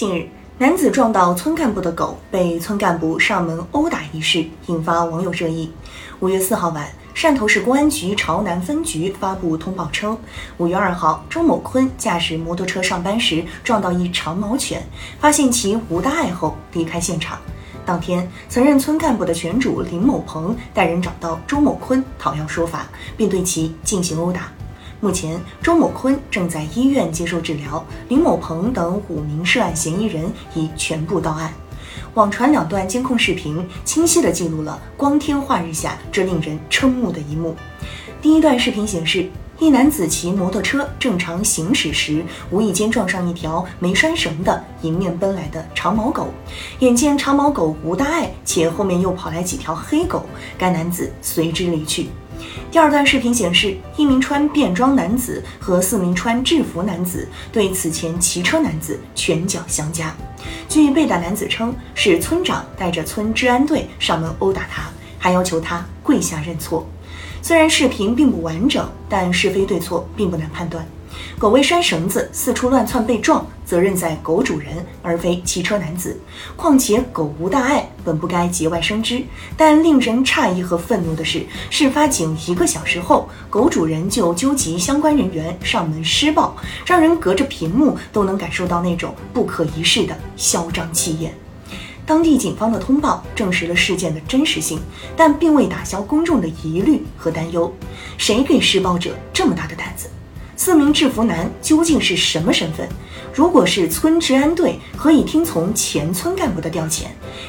[0.00, 5.70] 近日，男子撞到村干部的狗，被村干部上门殴打一事引发网友热议。
[6.20, 10.16] 五月四号晚，汕头市公安局潮南分局发布通报称，
[10.56, 14.82] 五月二号，周某坤驾驶摩托车上班时撞到一长毛犬，
[15.20, 17.38] 发现其无大碍后离开现场。
[17.84, 22.86] 当天，曾任村干部的犬主林某鹏带人找到周某坤讨要说法，
[23.18, 24.50] 并对其进行殴打。
[25.02, 31.50] 目前，周某坤正在医院接受治疗，林某鹏等五名涉案嫌疑人已全部到案。
[32.12, 37.56] 网传两段监控视频，清晰地记录了光天化日下这令人瞠目的一幕。
[38.20, 39.26] 第一段视频显示，
[39.58, 46.28] 一男子骑摩托车正常行驶时，无意间撞上一条没拴绳的迎面奔来的长毛狗。
[46.80, 50.26] 眼见长毛狗无大碍，且后面又跑来几条黑狗，
[50.58, 52.10] 该男子随之离去。
[52.70, 60.14] 第二段视频显示，一名穿便装男子和四名穿制服男子对此前骑车男子拳脚相加。
[60.68, 64.84] 据被打男子称，是村长带着村治安队上门殴打他，
[65.18, 66.86] 还要求他跪下认错。
[67.42, 70.86] 虽然视频并不完整，但是非对错并不难判断。
[71.38, 76.18] 狗未拴绳子，四处乱窜被撞，责任在狗主人，而非骑车男子。
[76.56, 79.22] 况且狗无大碍，本不该节外生枝。
[79.56, 91.32] 但令人诧异和愤怒的是，事发仅一个小时后，狗主人就纠集相关人员上门施暴，让人隔着屏幕都能感受到那种不可一世的嚣张气焰。
[92.06, 94.80] 当地警方的通报证实了事件的真实性，
[95.16, 97.72] 但并未打消公众的疑虑和担忧。
[98.18, 100.08] 谁给施暴者这么大的胆子？
[100.62, 102.86] 四名制服男究竟是什么身份？
[103.32, 107.04] 如果是村治安队，何以听从前村干部的调遣？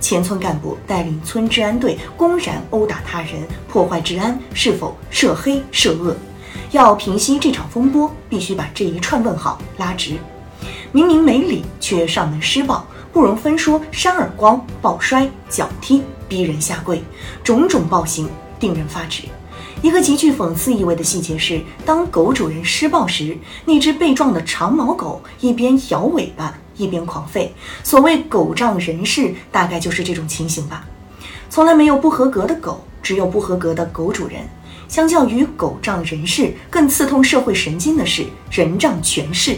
[0.00, 6.16] 前村干部带领村治安队公然殴打他人，破坏治安，是否涉黑涉恶？
[6.72, 10.14] 要平息这场风波，必须把这一串问号拉直。
[10.90, 17.00] 明明没理，却上门施暴，不容分说，扇耳光、抱摔、脚踢、逼人下跪，
[17.44, 19.22] 种种暴行令人发指。
[19.82, 27.50] 一个极具讽刺意味的细节是，当狗主人施暴时，那只被撞的长毛狗一边摇尾巴一边狂吠。
[27.84, 30.84] 所谓“狗仗人势”，大概就是这种情形吧。
[31.50, 34.40] 从来没有不合格的狗，只有不合格的狗主人。
[34.88, 39.56] 相较于狗仗人势，更刺痛社会神经的是人仗权势。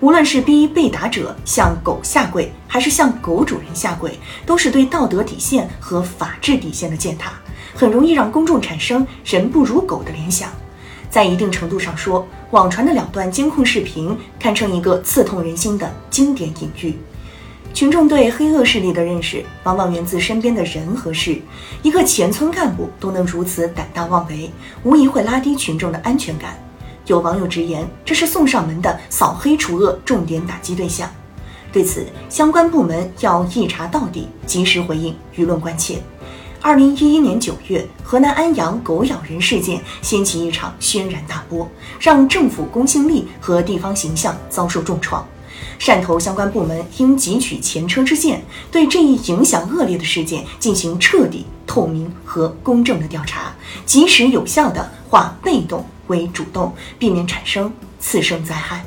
[0.00, 7.32] 无论是逼被打者向狗下跪，还是向狗主人下跪，都是对道德底线和法治底线的践踏。
[7.74, 10.50] 很容易让公众产生“人不如狗”的联想，
[11.10, 16.96] 在一定程度上说，网传的两段监控视频堪称一个刺痛人心的经典隐喻。
[17.74, 21.40] 群众对黑恶势力的认识，往往源自身边的人和事。
[21.82, 24.50] 一个前村干部都能如此胆大妄为，
[24.82, 26.62] 无疑会拉低群众的安全感。
[27.06, 31.10] 有网友直言，这是送上门的扫黑除恶重点打击对象。
[31.72, 35.96] 对此，相关部门要一查到底，及时回应舆论关切。
[36.64, 41.68] 二零一一年九月，河南安阳狗咬人事件掀起一场轩然大波，
[41.98, 45.26] 让政府公信力和地方形象遭受重创。
[45.80, 48.40] 汕头相关部门应汲取前车之鉴，
[48.70, 53.52] 对这一影响恶劣的事件进行彻底、透明和公正的调查，
[53.84, 58.84] 及时有效地化被动为主动，避免产生次生灾害。